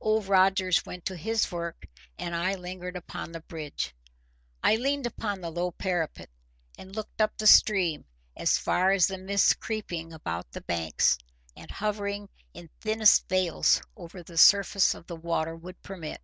Old 0.00 0.28
Rogers 0.28 0.86
went 0.86 1.04
to 1.04 1.14
his 1.14 1.52
work, 1.52 1.86
and 2.18 2.34
I 2.34 2.54
lingered 2.54 2.96
upon 2.96 3.30
the 3.32 3.40
bridge. 3.42 3.94
I 4.62 4.76
leaned 4.76 5.04
upon 5.04 5.42
the 5.42 5.52
low 5.52 5.72
parapet, 5.72 6.30
and 6.78 6.96
looked 6.96 7.20
up 7.20 7.36
the 7.36 7.46
stream 7.46 8.06
as 8.34 8.56
far 8.56 8.92
as 8.92 9.08
the 9.08 9.18
mists 9.18 9.52
creeping 9.52 10.10
about 10.14 10.50
the 10.52 10.62
banks, 10.62 11.18
and 11.54 11.70
hovering 11.70 12.30
in 12.54 12.70
thinnest 12.80 13.28
veils 13.28 13.82
over 13.94 14.22
the 14.22 14.38
surface 14.38 14.94
of 14.94 15.06
the 15.06 15.16
water, 15.16 15.54
would 15.54 15.82
permit. 15.82 16.22